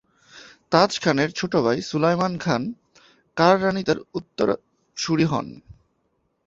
তাজ 0.71 0.91
খানের 0.99 1.29
ছোট 1.31 1.53
ভাই 1.55 1.77
সুলায়মান 1.81 2.33
খান 2.37 2.61
কররানী 3.37 3.81
তার 3.83 3.99
উত্তরসুরি 4.13 5.25
হন। 5.25 5.47